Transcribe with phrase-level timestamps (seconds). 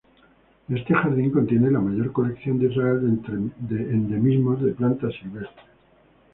[0.67, 3.21] Este jardín contiene la mayor colección de Israel
[3.59, 5.63] de endemismos de plantas silvestres.